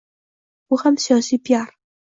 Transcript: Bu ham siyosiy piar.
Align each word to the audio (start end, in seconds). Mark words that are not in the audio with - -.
Bu 0.71 0.81
ham 0.85 0.99
siyosiy 1.07 1.45
piar. 1.49 1.75